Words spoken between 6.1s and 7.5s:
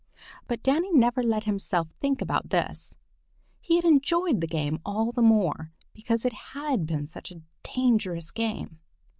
it had been such a